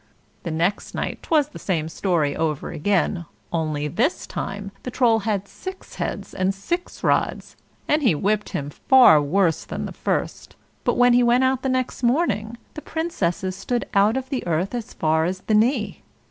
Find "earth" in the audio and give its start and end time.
14.47-14.73